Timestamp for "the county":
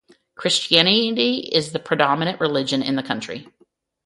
2.95-3.45